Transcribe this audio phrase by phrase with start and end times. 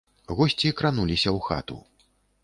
[0.37, 1.77] Госці крануліся ў хату.